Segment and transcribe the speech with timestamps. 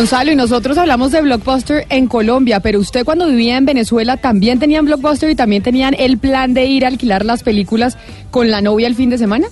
[0.00, 4.58] Gonzalo, y nosotros hablamos de Blockbuster en Colombia, pero usted cuando vivía en Venezuela también
[4.58, 7.98] tenían Blockbuster y también tenían el plan de ir a alquilar las películas
[8.30, 9.48] con la novia el fin de semana.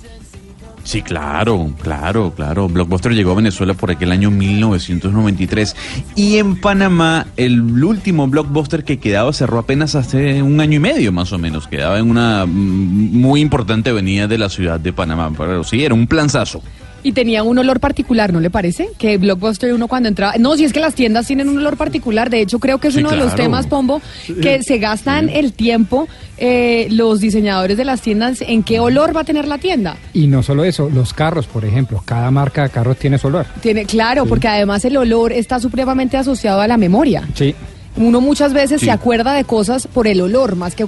[0.85, 2.67] Sí, claro, claro, claro.
[2.67, 5.77] Blockbuster llegó a Venezuela por aquel año 1993
[6.17, 11.13] y en Panamá el último Blockbuster que quedaba cerró apenas hace un año y medio
[11.13, 11.69] más o menos.
[11.69, 15.31] Quedaba en una mm, muy importante avenida de la ciudad de Panamá.
[15.37, 16.63] Pero sí, era un planzazo.
[17.03, 18.89] Y tenía un olor particular, ¿no le parece?
[18.99, 20.35] Que Blockbuster uno cuando entraba...
[20.39, 22.29] No, si es que las tiendas tienen un olor particular.
[22.29, 24.03] De hecho, creo que es Sí, uno de los temas, Pombo,
[24.43, 29.21] que se gastan el tiempo eh, los diseñadores de las tiendas en qué olor va
[29.21, 29.97] a tener la tienda.
[30.13, 33.47] Y no solo eso, los carros, por ejemplo, cada marca de carros tiene su olor.
[33.61, 37.23] Tiene, claro, porque además el olor está supremamente asociado a la memoria.
[37.35, 37.55] Sí.
[37.97, 38.87] Uno muchas veces Sí.
[38.87, 40.87] se acuerda de cosas por el olor más que,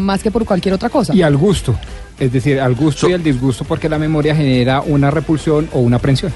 [0.00, 1.14] más que por cualquier otra cosa.
[1.14, 1.74] Y al gusto.
[2.20, 5.96] Es decir, al gusto y al disgusto porque la memoria genera una repulsión o una
[5.96, 6.32] aprensión.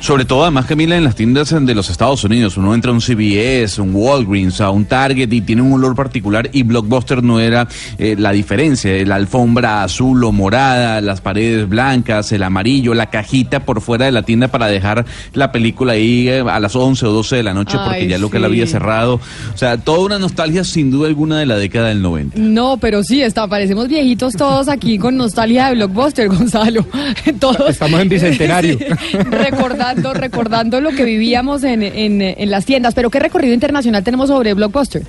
[0.00, 3.00] Sobre todo, además, Camila, en las tiendas de los Estados Unidos, uno entra a un
[3.00, 7.68] CVS, un Walgreens, a un Target y tiene un olor particular y Blockbuster no era
[7.98, 8.90] eh, la diferencia.
[9.04, 14.12] La alfombra azul o morada, las paredes blancas, el amarillo, la cajita por fuera de
[14.12, 17.52] la tienda para dejar la película ahí eh, a las 11 o 12 de la
[17.52, 18.40] noche porque Ay, ya lo que sí.
[18.40, 19.20] la había cerrado.
[19.54, 22.38] O sea, toda una nostalgia sin duda alguna de la década del 90.
[22.38, 26.86] No, pero sí, está, parecemos viejitos todos aquí con nostalgia de Blockbuster, Gonzalo.
[27.38, 27.68] Todos.
[27.68, 28.78] Estamos en bicentenario.
[29.10, 29.16] Sí,
[29.96, 32.94] recordando, recordando lo que vivíamos en, en, en las tiendas.
[32.94, 35.02] Pero ¿qué recorrido internacional tenemos sobre Blockbuster?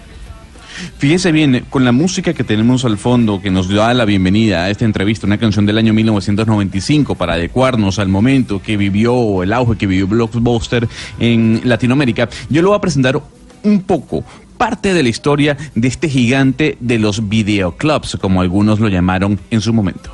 [0.98, 4.70] Fíjese bien, con la música que tenemos al fondo, que nos da la bienvenida a
[4.70, 9.78] esta entrevista, una canción del año 1995 para adecuarnos al momento que vivió, el auge
[9.78, 10.88] que vivió Blockbuster
[11.20, 13.22] en Latinoamérica, yo lo voy a presentar
[13.64, 14.24] un poco,
[14.58, 19.62] parte de la historia de este gigante de los videoclubs, como algunos lo llamaron en
[19.62, 20.10] su momento.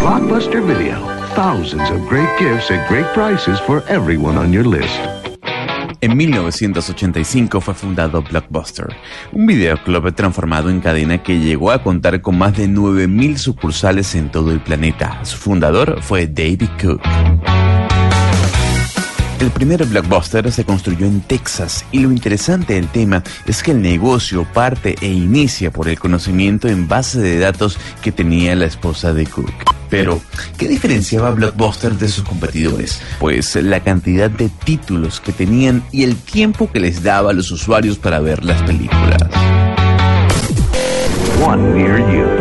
[0.00, 1.19] Blockbuster Video.
[1.34, 4.98] Thousands of great gifts at great prices for everyone on your list.
[6.00, 8.88] En 1985 fue fundado Blockbuster,
[9.32, 14.30] un videoclub transformado en cadena que llegó a contar con más de 9.000 sucursales en
[14.30, 15.24] todo el planeta.
[15.24, 17.00] Su fundador fue David Cook.
[19.40, 23.80] El primer blockbuster se construyó en Texas y lo interesante del tema es que el
[23.80, 29.14] negocio parte e inicia por el conocimiento en base de datos que tenía la esposa
[29.14, 29.50] de Cook.
[29.88, 30.20] Pero,
[30.58, 33.00] ¿qué diferenciaba Blockbuster de sus competidores?
[33.18, 37.50] Pues la cantidad de títulos que tenían y el tiempo que les daba a los
[37.50, 39.22] usuarios para ver las películas.
[41.42, 42.39] One near you.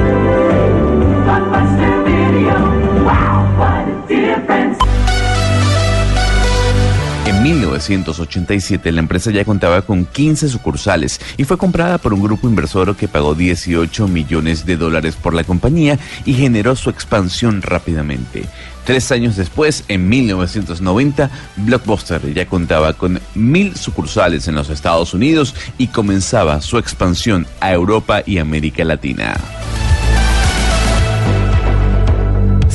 [7.49, 12.95] 1987 la empresa ya contaba con 15 sucursales y fue comprada por un grupo inversor
[12.95, 18.43] que pagó 18 millones de dólares por la compañía y generó su expansión rápidamente.
[18.85, 25.55] Tres años después, en 1990, Blockbuster ya contaba con mil sucursales en los Estados Unidos
[25.79, 29.37] y comenzaba su expansión a Europa y América Latina.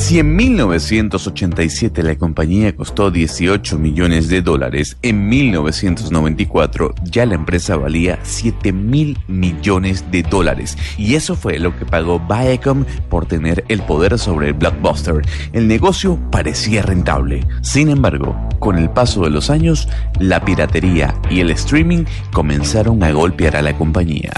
[0.05, 7.75] Si en 1987 la compañía costó 18 millones de dólares, en 1994 ya la empresa
[7.75, 10.77] valía 7 mil millones de dólares.
[10.99, 15.23] Y eso fue lo que pagó Viacom por tener el poder sobre el blockbuster.
[15.53, 17.43] El negocio parecía rentable.
[17.63, 19.89] Sin embargo, con el paso de los años,
[20.19, 24.33] la piratería y el streaming comenzaron a golpear a la compañía.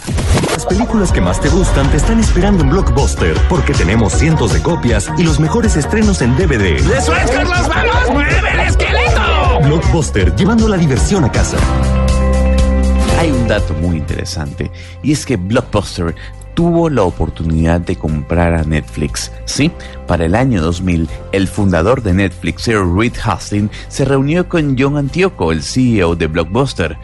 [0.54, 4.62] Las películas que más te gustan te están esperando en Blockbuster porque tenemos cientos de
[4.62, 6.76] copias y los mejores estrenos en DVD.
[6.76, 7.68] ¡Eso es, Carlos!
[7.68, 8.12] ¡Vamos!
[8.14, 9.60] ¡Mueve el esqueleto!
[9.64, 11.58] Blockbuster, llevando la diversión a casa.
[13.18, 14.72] Hay un dato muy interesante
[15.02, 16.14] y es que Blockbuster
[16.54, 19.32] tuvo la oportunidad de comprar a Netflix.
[19.46, 19.72] Sí,
[20.06, 24.96] para el año 2000, el fundador de Netflix, Sir Reed Hastings, se reunió con John
[24.96, 26.98] Antioco, el CEO de Blockbuster,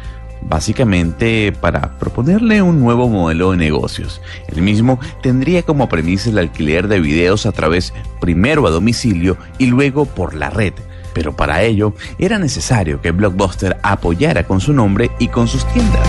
[0.47, 4.21] básicamente para proponerle un nuevo modelo de negocios.
[4.47, 9.67] El mismo tendría como premisa el alquiler de videos a través primero a domicilio y
[9.67, 10.73] luego por la red.
[11.13, 16.07] Pero para ello era necesario que Blockbuster apoyara con su nombre y con sus tiendas.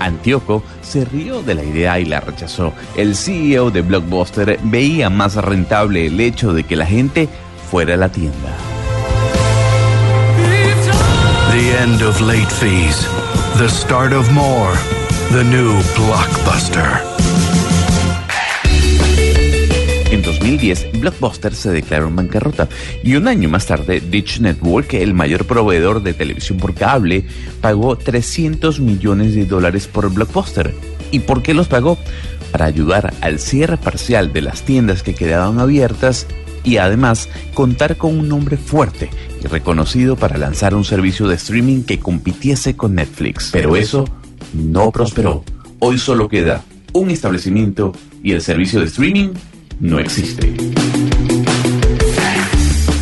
[0.00, 2.72] Antíoco se rió de la idea y la rechazó.
[2.96, 7.28] El CEO de Blockbuster veía más rentable el hecho de que la gente
[7.70, 8.71] fuera a la tienda.
[11.82, 13.08] End of late fees.
[13.58, 14.72] The start of more.
[15.32, 16.86] The new blockbuster.
[20.12, 22.68] En 2010, Blockbuster se declaró en bancarrota
[23.02, 27.24] y un año más tarde, Dish Network, el mayor proveedor de televisión por cable,
[27.60, 30.72] pagó 300 millones de dólares por Blockbuster.
[31.10, 31.98] ¿Y por qué los pagó?
[32.52, 36.28] Para ayudar al cierre parcial de las tiendas que quedaban abiertas
[36.62, 39.10] y además contar con un nombre fuerte
[39.42, 43.50] reconocido para lanzar un servicio de streaming que compitiese con Netflix.
[43.52, 44.04] Pero eso
[44.52, 45.44] no prosperó.
[45.78, 46.62] Hoy solo queda
[46.92, 47.92] un establecimiento
[48.22, 49.30] y el servicio de streaming
[49.80, 50.54] no existe.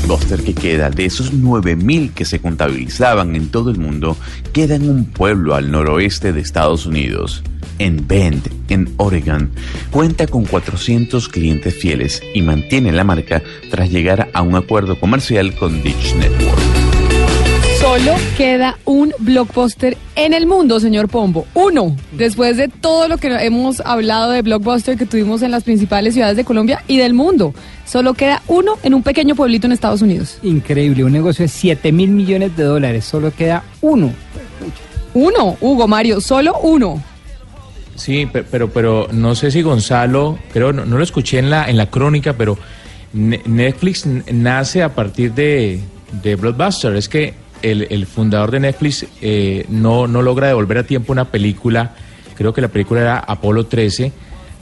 [0.07, 4.17] Buster que queda de esos 9.000 que se contabilizaban en todo el mundo,
[4.53, 7.45] queda en un pueblo al noroeste de Estados Unidos,
[7.79, 9.51] en Bend, en Oregon.
[9.93, 13.41] Cuenta con 400 clientes fieles y mantiene la marca
[13.71, 16.59] tras llegar a un acuerdo comercial con Dish Network.
[17.79, 21.47] Solo queda un blockbuster en el mundo, señor Pombo.
[21.55, 21.97] Uno.
[22.13, 26.37] Después de todo lo que hemos hablado de blockbuster que tuvimos en las principales ciudades
[26.37, 27.55] de Colombia y del mundo.
[27.87, 30.39] Solo queda uno en un pequeño pueblito en Estados Unidos.
[30.43, 33.05] Increíble, un negocio de 7 mil millones de dólares.
[33.05, 34.13] Solo queda uno.
[35.15, 37.03] Uno, Hugo Mario, solo uno.
[37.97, 41.69] Sí, pe- pero, pero no sé si Gonzalo, creo, no, no lo escuché en la,
[41.69, 42.57] en la crónica, pero
[43.12, 45.81] Netflix nace a partir de,
[46.23, 46.95] de Blockbuster.
[46.95, 51.27] Es que el, el fundador de Netflix eh, no, no logra devolver a tiempo una
[51.27, 51.95] película,
[52.37, 54.12] creo que la película era Apolo 13,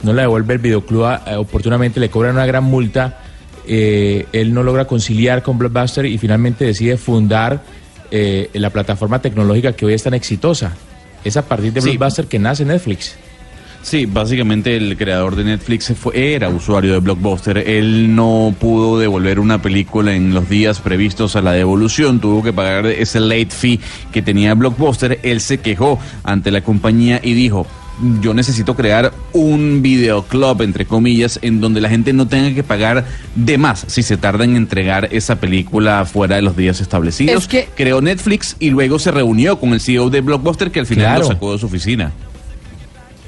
[0.03, 1.05] no la devuelve el videoclub
[1.37, 3.19] oportunamente, le cobran una gran multa,
[3.67, 7.61] eh, él no logra conciliar con Blockbuster y finalmente decide fundar
[8.11, 10.73] eh, la plataforma tecnológica que hoy es tan exitosa.
[11.23, 11.89] Es a partir de Sí.
[11.91, 13.15] Blockbuster que nace Netflix.
[13.81, 17.57] Sí, básicamente el creador de Netflix fue, era usuario de Blockbuster.
[17.57, 22.19] Él no pudo devolver una película en los días previstos a la devolución.
[22.19, 23.79] Tuvo que pagar ese late fee
[24.11, 25.19] que tenía Blockbuster.
[25.23, 27.65] Él se quejó ante la compañía y dijo,
[28.21, 33.05] yo necesito crear un videoclub, entre comillas, en donde la gente no tenga que pagar
[33.35, 37.43] de más si se tarda en entregar esa película fuera de los días establecidos.
[37.43, 40.85] Es que- Creó Netflix y luego se reunió con el CEO de Blockbuster que al
[40.85, 41.21] final Claro.
[41.21, 42.11] lo sacó de su oficina.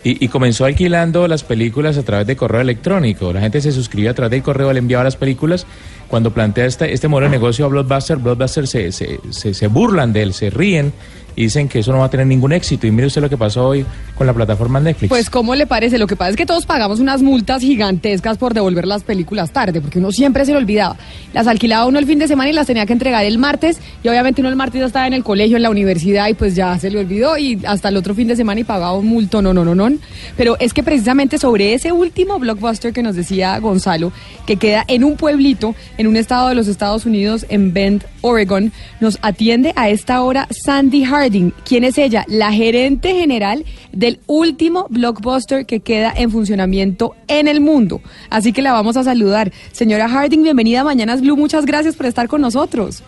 [0.03, 3.31] Y, y comenzó alquilando las películas a través de correo electrónico.
[3.33, 5.67] La gente se suscribía a través del correo, le enviaba las películas.
[6.11, 10.11] Cuando plantea este, este modelo de negocio a Blockbuster, Blockbuster se, se, se, se burlan
[10.11, 10.91] de él, se ríen
[11.35, 12.87] y dicen que eso no va a tener ningún éxito.
[12.87, 13.85] Y mire usted lo que pasó hoy
[14.15, 15.09] con la plataforma Netflix.
[15.09, 15.97] Pues, ¿cómo le parece?
[15.97, 19.81] Lo que pasa es que todos pagamos unas multas gigantescas por devolver las películas tarde,
[19.81, 20.97] porque uno siempre se lo olvidaba.
[21.33, 24.09] Las alquilaba uno el fin de semana y las tenía que entregar el martes, y
[24.09, 26.77] obviamente uno el martes ya estaba en el colegio, en la universidad, y pues ya
[26.77, 29.53] se le olvidó, y hasta el otro fin de semana y pagaba un multo, no,
[29.53, 29.89] no, no, no.
[30.37, 34.11] Pero es que precisamente sobre ese último blockbuster que nos decía Gonzalo,
[34.45, 38.71] que queda en un pueblito, en un estado de los Estados Unidos, en Bend, Oregon,
[38.99, 41.51] nos atiende a esta hora Sandy Harding.
[41.63, 42.25] ¿Quién es ella?
[42.27, 48.01] La gerente general del último blockbuster que queda en funcionamiento en el mundo.
[48.31, 49.51] Así que la vamos a saludar.
[49.73, 51.37] Señora Harding, bienvenida a Mañanas Blue.
[51.37, 53.03] Muchas gracias por estar con nosotros.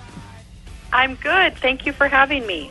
[0.94, 1.60] I'm good.
[1.64, 2.70] Thank you for having me.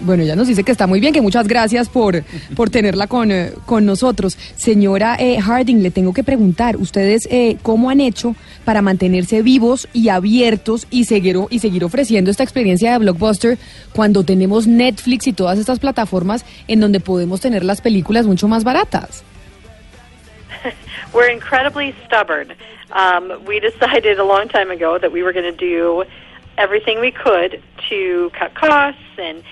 [0.00, 2.22] Bueno, ella nos dice que está muy bien, que muchas gracias por,
[2.54, 4.36] por tenerla con, eh, con nosotros.
[4.56, 8.34] Señora eh, Harding, le tengo que preguntar, ¿ustedes eh, cómo han hecho
[8.64, 13.58] para mantenerse vivos y abiertos y seguir, y seguir ofreciendo esta experiencia de blockbuster
[13.92, 18.64] cuando tenemos Netflix y todas estas plataformas en donde podemos tener las películas mucho más
[18.64, 19.24] baratas?
[21.14, 22.52] We're incredibly stubborn.
[22.92, 26.04] Um, we decided a long time ago that we were going to do
[26.58, 29.42] everything we could to cut costs and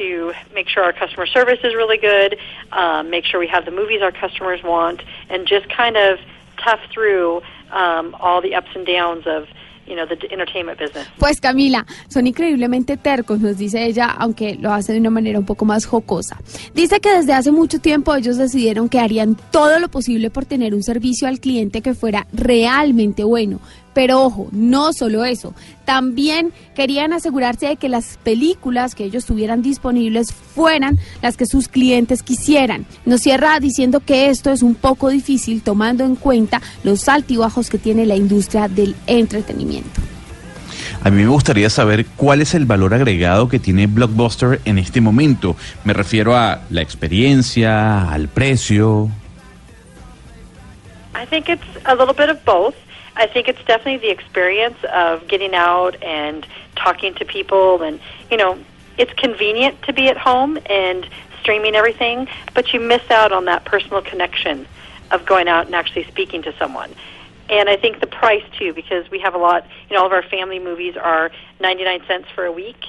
[0.00, 2.36] to make sure our customer service is really good,
[2.72, 6.18] um, make sure we have the movies our customers want, and just kind of
[6.64, 9.46] tough through um, all the ups and downs of
[9.86, 11.06] you know the entertainment business.
[11.18, 15.44] Pues Camila, son increíblemente tercos, nos dice ella, aunque lo hace de una manera un
[15.44, 16.38] poco más jocosa.
[16.74, 20.74] Dice que desde hace mucho tiempo ellos decidieron que harían todo lo posible por tener
[20.74, 23.60] un servicio al cliente que fuera realmente bueno.
[23.92, 25.54] Pero ojo, no solo eso,
[25.84, 31.68] también querían asegurarse de que las películas que ellos tuvieran disponibles fueran las que sus
[31.68, 32.86] clientes quisieran.
[33.04, 37.78] Nos cierra diciendo que esto es un poco difícil tomando en cuenta los altibajos que
[37.78, 40.00] tiene la industria del entretenimiento.
[41.02, 45.00] A mí me gustaría saber cuál es el valor agregado que tiene Blockbuster en este
[45.00, 45.56] momento.
[45.84, 49.10] Me refiero a la experiencia, al precio.
[51.14, 52.74] I think it's a little bit of both.
[53.16, 58.00] I think it's definitely the experience of getting out and talking to people, and
[58.30, 58.58] you know,
[58.98, 61.08] it's convenient to be at home and
[61.40, 64.66] streaming everything, but you miss out on that personal connection
[65.10, 66.94] of going out and actually speaking to someone.
[67.48, 70.12] And I think the price too, because we have a lot, you know, all of
[70.12, 72.84] our family movies are 99 cents for a week.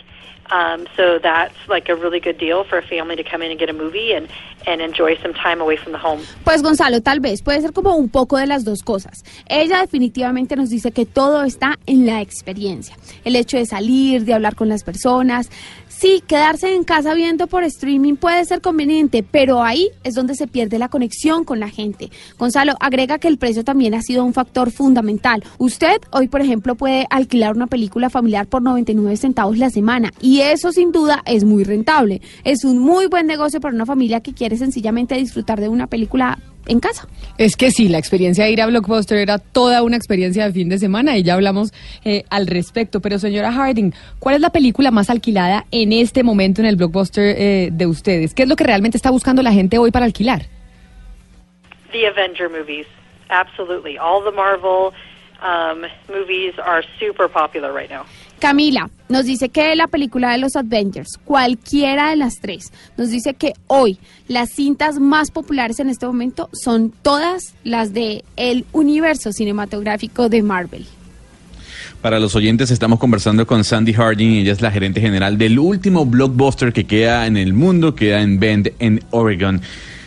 [0.52, 3.60] Um, so that's like a really good deal for a family to come in and
[3.60, 4.28] get a movie and,
[4.68, 6.22] and enjoy some time away from the home.
[6.44, 9.24] Pues Gonzalo, tal vez puede ser como un poco de las dos cosas.
[9.48, 12.98] Ella definitivamente nos dice que todo está en la experiencia.
[13.24, 15.50] El hecho de salir, de hablar con las personas.
[15.92, 20.48] Sí, quedarse en casa viendo por streaming puede ser conveniente, pero ahí es donde se
[20.48, 22.10] pierde la conexión con la gente.
[22.40, 25.44] Gonzalo, agrega que el precio también ha sido un factor fundamental.
[25.60, 30.40] Usted hoy, por ejemplo, puede alquilar una película familiar por 99 centavos la semana y
[30.40, 32.22] eso sin duda es muy rentable.
[32.46, 36.40] Es un muy buen negocio para una familia que quiere sencillamente disfrutar de una película
[36.68, 37.08] en casa.
[37.38, 40.70] Es que sí, la experiencia de ir a Blockbuster era toda una experiencia de fin
[40.70, 43.02] de semana y ya hablamos eh, al respecto.
[43.02, 47.36] Pero señora Harding, ¿cuál es la película más alquilada en este momento en el Blockbuster
[47.38, 48.34] eh, de ustedes?
[48.34, 50.46] ¿Qué es lo que realmente está buscando la gente hoy para alquilar?
[51.92, 52.88] The Avenger movies,
[53.30, 53.98] absolutely.
[53.98, 54.94] All the Marvel
[55.42, 58.06] um, movies are super popular right now.
[58.42, 63.36] Camila nos dice que la película de los Avengers, cualquiera de las tres, nos dice
[63.36, 69.32] que hoy las cintas más populares en este momento son todas las de el universo
[69.32, 70.88] cinematográfico de Marvel.
[72.02, 76.08] Para los oyentes estamos conversando con Sandy Harding, ella es la gerente general del último
[76.08, 79.62] blockbuster que queda en el mundo, queda en Bend, en Oregon.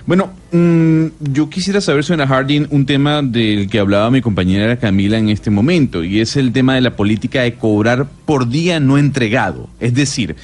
[0.07, 5.17] Bueno, mm, yo quisiera saber, señora Harding, un tema del que hablaba mi compañera Camila
[5.17, 8.99] en este momento, y es el tema de la política de cobrar por día no
[8.99, 9.71] entregado.
[9.81, 10.37] Es decir,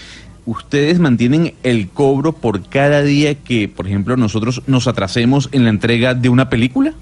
[0.47, 5.71] ¿ustedes mantienen el cobro por cada día que, por ejemplo, nosotros nos atrasemos en la
[5.71, 6.95] entrega de una película?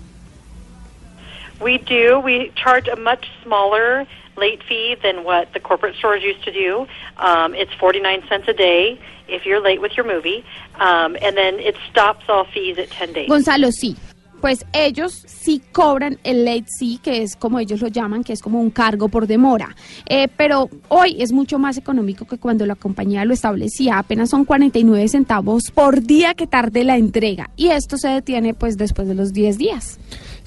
[1.60, 2.18] We do.
[2.18, 4.06] We charge a much smaller
[4.38, 6.87] late fee than what the corporate stores used to do.
[7.18, 10.45] Um, it's 49 cents a day if you're late with your movie,
[10.76, 13.28] um, and then it stops all fees at 10 days.
[13.28, 13.97] Gonzalo, sí.
[14.40, 18.40] Pues ellos sí cobran el late fee, que es como ellos lo llaman, que es
[18.40, 19.75] como un cargo por demora.
[20.09, 23.99] Eh, pero hoy es mucho más económico que cuando la compañía lo establecía.
[23.99, 27.50] Apenas son 49 centavos por día que tarde la entrega.
[27.57, 29.99] Y esto se detiene pues después de los 10 días.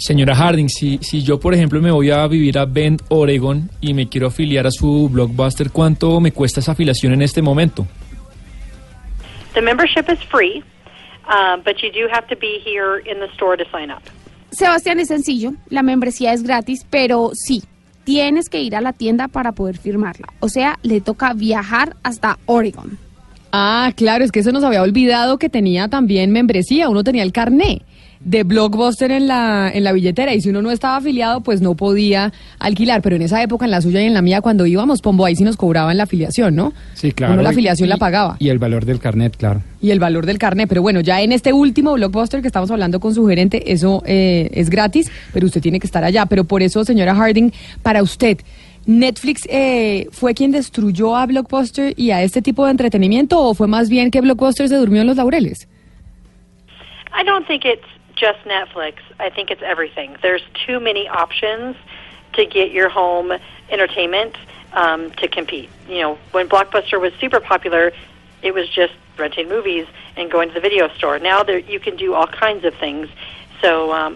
[0.02, 3.94] Señora Harding, si, si yo, por ejemplo, me voy a vivir a Bend, Oregon, y
[3.94, 7.86] me quiero afiliar a su blockbuster, ¿cuánto me cuesta esa afiliación en este momento?
[9.54, 10.64] The membership is free,
[11.28, 14.02] um, but you do have to be here in the store to sign up.
[14.50, 17.62] Sebastián, es sencillo, la membresía es gratis, pero sí,
[18.04, 20.30] tienes que ir a la tienda para poder firmarla.
[20.40, 22.98] O sea, le toca viajar hasta Oregon.
[23.52, 27.32] Ah, claro, es que eso nos había olvidado que tenía también membresía, uno tenía el
[27.32, 27.84] carné
[28.24, 31.76] de Blockbuster en la, en la billetera y si uno no estaba afiliado pues no
[31.76, 35.02] podía alquilar, pero en esa época en la suya y en la mía cuando íbamos,
[35.02, 36.72] Pombo, ahí sí nos cobraban la afiliación, ¿no?
[36.94, 37.34] Sí, claro.
[37.34, 38.36] Uno la afiliación Y- la pagaba.
[38.40, 39.64] Y el valor del carnet, claro.
[39.82, 43.00] Y el valor del carnet, pero bueno, ya en este último Blockbuster que estamos hablando
[43.00, 46.28] con su gerente, eso eh, es gratis, pero usted tiene que estar allá.
[46.28, 47.52] Pero por eso, señora Harding,
[47.82, 48.38] para usted,
[48.86, 53.68] ¿Netflix eh, fue quien destruyó a Blockbuster y a este tipo de entretenimiento o fue
[53.68, 55.68] más bien que Blockbuster se durmió en los laureles?
[57.20, 57.82] I don't think it's
[58.22, 58.98] just Netflix.
[59.20, 60.16] I think it's everything.
[60.22, 61.76] There's too many options
[62.34, 63.34] to get your home
[63.70, 64.38] entertainment
[64.74, 65.72] um, to compete.
[65.90, 67.92] You know, when Blockbuster was super popular,
[68.44, 71.18] it was just renting movies and going to the video store.
[71.18, 73.10] Now there, you can do all kinds of things.
[73.64, 74.16] Um.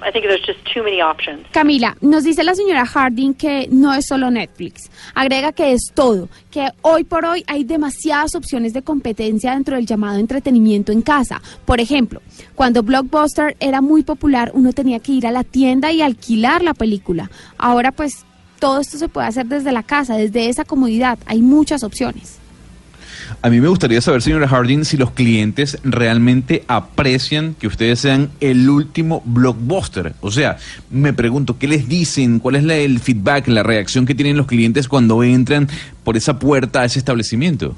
[1.52, 4.90] Camila, nos dice la señora Harding que no es solo Netflix.
[5.14, 9.86] Agrega que es todo, que hoy por hoy hay demasiadas opciones de competencia dentro del
[9.86, 11.42] llamado entretenimiento en casa.
[11.66, 12.22] Por ejemplo,
[12.56, 16.74] cuando Blockbuster era muy popular, uno tenía que ir a la tienda y alquilar la
[16.74, 17.30] película.
[17.58, 18.26] Ahora pues
[18.60, 21.20] todo esto se puede hacer desde la casa, desde esa comodidad.
[21.28, 22.40] Hay muchas opciones.
[23.42, 28.32] A mí me gustaría saber, señora Harding, si los clientes realmente aprecian que ustedes sean
[28.40, 30.14] el último blockbuster.
[30.22, 30.58] O sea,
[30.90, 32.40] me pregunto, ¿qué les dicen?
[32.40, 35.68] ¿Cuál es la- el feedback, la reacción que tienen los clientes cuando entran
[36.04, 37.76] por esa puerta a ese establecimiento?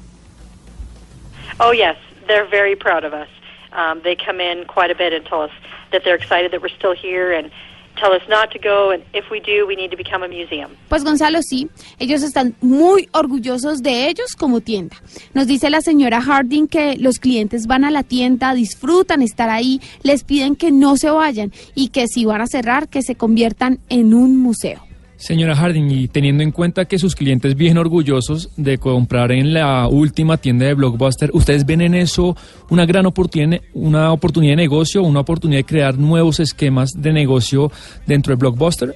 [1.60, 3.28] Oh yes, they're very proud of us.
[3.72, 5.50] Um, they come in quite a bit and tell us
[5.92, 7.50] that they're excited that we're still here and
[7.98, 8.90] tell us not to go.
[8.92, 10.70] And if we do, we need to become a museum.
[10.88, 14.96] Pues Gonzalo, sí, ellos están muy orgullosos de ellos como tienda.
[15.34, 19.80] Nos dice la señora Harding que los clientes van a la tienda, disfrutan estar ahí,
[20.02, 23.78] les piden que no se vayan y que si van a cerrar, que se conviertan
[23.88, 24.87] en un museo.
[25.18, 29.88] Señora Harding, y teniendo en cuenta que sus clientes vienen orgullosos de comprar en la
[29.88, 32.36] última tienda de Blockbuster, ¿ustedes ven en eso
[32.70, 37.72] una gran oportunidad, una oportunidad de negocio, una oportunidad de crear nuevos esquemas de negocio
[38.06, 38.94] dentro de Blockbuster?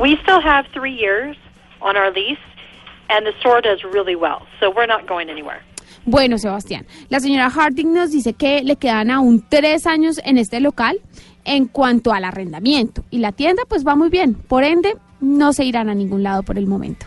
[0.00, 1.36] We still have three years
[1.82, 2.40] on our lease,
[3.10, 5.60] and the store does really well, so we're not going anywhere.
[6.06, 10.60] Bueno, Sebastián, la señora Harding nos dice que le quedan aún tres años en este
[10.60, 11.00] local
[11.44, 15.64] en cuanto al arrendamiento y la tienda pues va muy bien, por ende no se
[15.64, 17.06] irán a ningún lado por el momento.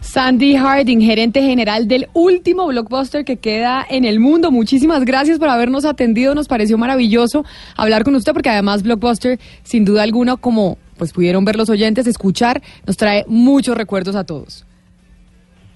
[0.00, 4.50] Sandy Harding, gerente general del último blockbuster que queda en el mundo.
[4.50, 6.34] Muchísimas gracias por habernos atendido.
[6.34, 7.44] Nos pareció maravilloso
[7.76, 12.06] hablar con usted porque además Blockbuster, sin duda alguna, como pues pudieron ver los oyentes,
[12.06, 14.66] escuchar, nos trae muchos recuerdos a todos.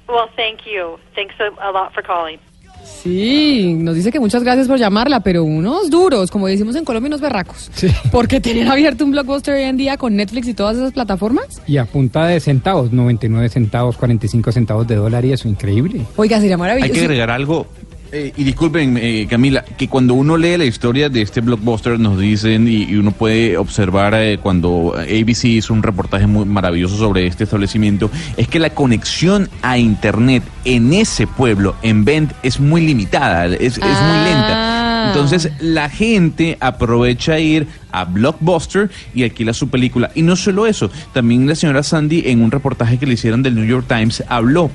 [0.09, 0.99] Well, thank you.
[1.15, 2.39] Thanks a, a lot for calling.
[2.85, 7.09] Sí, nos dice que muchas gracias por llamarla, pero unos duros, como decimos en Colombia,
[7.09, 7.71] unos berracos.
[8.11, 11.47] Porque tener abierto un blockbuster hoy en día con Netflix y todas esas plataformas.
[11.67, 16.03] Y a punta de centavos, 99 centavos, 45 centavos de dólar y eso, increíble.
[16.17, 16.93] Oiga, sería maravilloso.
[16.93, 17.67] Hay que agregar algo.
[18.15, 22.17] Eh, y disculpen, eh, Camila, que cuando uno lee la historia de este blockbuster nos
[22.17, 27.27] dicen y, y uno puede observar eh, cuando ABC hizo un reportaje muy maravilloso sobre
[27.27, 32.87] este establecimiento, es que la conexión a internet en ese pueblo, en Bend, es muy
[32.87, 35.09] limitada, es, es muy lenta.
[35.09, 40.13] Entonces la gente aprovecha ir a Blockbuster y alquila su película.
[40.15, 43.57] Y no solo eso, también la señora Sandy en un reportaje que le hicieron del
[43.57, 44.71] New York Times habló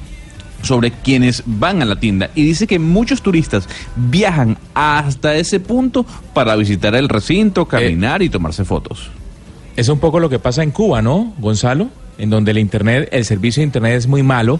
[0.62, 6.06] sobre quienes van a la tienda y dice que muchos turistas viajan hasta ese punto
[6.34, 9.10] para visitar el recinto, caminar y tomarse fotos.
[9.76, 11.90] Es un poco lo que pasa en Cuba, ¿no, Gonzalo?
[12.18, 14.60] En donde el internet, el servicio de internet es muy malo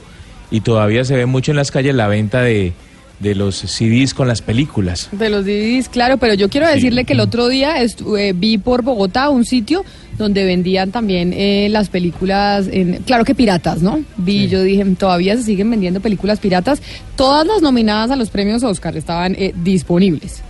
[0.50, 2.74] y todavía se ve mucho en las calles la venta de,
[3.20, 5.10] de los CDs con las películas.
[5.12, 8.58] De los DVDs, claro, pero yo quiero decirle que el otro día estu- eh, vi
[8.58, 9.84] por Bogotá un sitio
[10.18, 14.02] donde vendían también eh, las películas, en, claro que piratas, ¿no?
[14.18, 16.82] Vi, yo dije, todavía se siguen vendiendo películas piratas.
[17.16, 20.42] Todas las nominadas a los premios Oscar estaban eh, disponibles.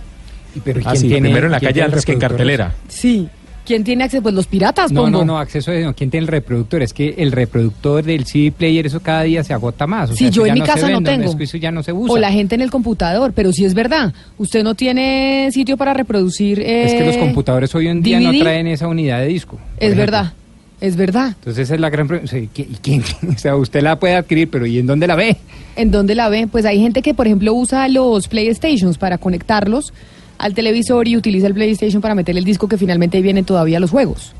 [0.64, 2.74] pero Ah, sí, primero en la quién calle antes que en cartelera.
[2.88, 3.28] Sí.
[3.70, 4.20] ¿Quién tiene acceso?
[4.20, 5.18] Pues los piratas, No, Pombo.
[5.18, 5.94] no, no, acceso de no.
[5.94, 6.82] ¿Quién tiene el reproductor?
[6.82, 10.10] Es que el reproductor del CD player, eso cada día se agota más.
[10.10, 11.30] O sea, yo en mi se casa no vende, tengo.
[11.30, 12.12] es que eso ya no se usa.
[12.12, 14.12] O la gente en el computador, pero sí es verdad.
[14.38, 16.58] Usted no tiene sitio para reproducir.
[16.60, 19.56] Es que los eh, computadores hoy en día no traen esa unidad de disco.
[19.76, 20.00] Es ejemplo.
[20.00, 20.32] verdad,
[20.80, 21.28] es verdad.
[21.28, 22.36] Entonces esa es la gran pregunta.
[22.36, 23.04] ¿Y quién?
[23.32, 25.36] O sea, usted la puede adquirir, pero ¿y en dónde la ve?
[25.76, 26.48] ¿En dónde la ve?
[26.50, 29.92] Pues hay gente que, por ejemplo, usa los PlayStations para conectarlos
[30.40, 33.78] al televisor y utiliza el PlayStation para meter el disco que finalmente ahí vienen todavía
[33.78, 34.32] los juegos.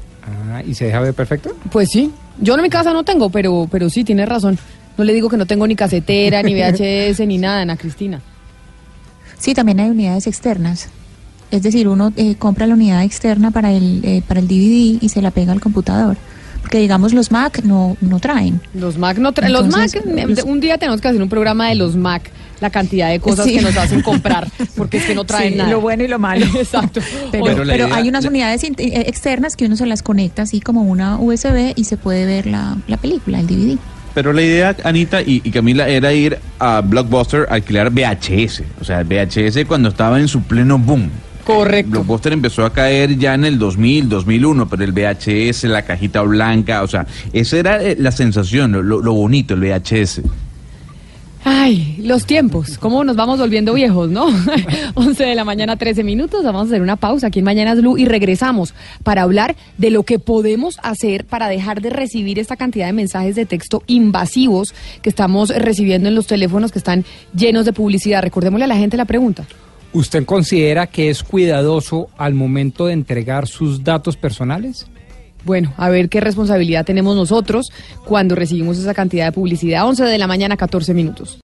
[0.50, 1.54] Ah, ¿y se deja ver perfecto?
[1.70, 2.10] Pues sí.
[2.40, 4.58] Yo en mi casa no tengo, pero, pero sí, tiene razón.
[4.96, 8.22] No le digo que no tengo ni casetera, ni VHS, ni nada, Ana Cristina.
[9.38, 10.88] Sí, también hay unidades externas.
[11.50, 15.08] Es decir, uno eh, compra la unidad externa para el, eh, para el DVD y
[15.08, 16.16] se la pega al computador.
[16.62, 18.60] Porque digamos los Mac no, no traen.
[18.74, 19.52] Los Mac no traen.
[19.52, 22.70] Los Mac, Entonces, eh, un día tenemos que hacer un programa de los Mac, la
[22.70, 23.54] cantidad de cosas Sí.
[23.56, 24.46] que nos hacen comprar,
[24.76, 25.70] porque es que no traen Sí, nada.
[25.70, 26.46] lo bueno y lo malo.
[26.56, 27.00] Exacto.
[27.32, 28.72] Pero, Pero la pero idea- hay unas la- unidades eh,
[29.06, 32.76] externas que uno se las conecta así como una USB y se puede ver la,
[32.86, 33.78] la película, el DVD.
[34.12, 38.62] Pero la idea, Anita y, y Camila, era ir a Blockbuster a alquilar VHS.
[38.80, 41.08] O sea, VHS cuando estaba en su pleno boom.
[41.54, 41.90] Correcto.
[41.90, 46.82] Blockbuster empezó a caer ya en el 2000, 2001, pero el VHS, la cajita blanca,
[46.82, 50.22] o sea, esa era eh, la sensación, lo, lo bonito, el VHS.
[51.42, 54.26] Ay, los tiempos, cómo nos vamos volviendo viejos, ¿no?
[54.94, 57.96] 11 de la mañana, 13 minutos, vamos a hacer una pausa aquí en Mañanas Blue
[57.96, 62.86] y regresamos para hablar de lo que podemos hacer para dejar de recibir esta cantidad
[62.86, 67.72] de mensajes de texto invasivos que estamos recibiendo en los teléfonos que están llenos de
[67.72, 68.22] publicidad.
[68.22, 69.46] Recordémosle a la gente la pregunta.
[69.92, 74.86] ¿Usted considera que es cuidadoso al momento de entregar sus datos personales?
[75.44, 77.72] Bueno, a ver qué responsabilidad tenemos nosotros
[78.04, 79.86] cuando recibimos esa cantidad de publicidad.
[79.86, 81.38] 11 de la mañana, 14 minutos.